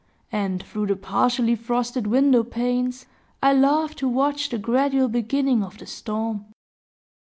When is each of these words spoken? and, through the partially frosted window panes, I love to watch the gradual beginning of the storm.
and, 0.31 0.63
through 0.63 0.87
the 0.87 0.95
partially 0.95 1.53
frosted 1.53 2.07
window 2.07 2.43
panes, 2.43 3.05
I 3.43 3.53
love 3.53 3.93
to 3.97 4.07
watch 4.07 4.49
the 4.49 4.57
gradual 4.57 5.09
beginning 5.09 5.61
of 5.63 5.77
the 5.77 5.85
storm. 5.85 6.45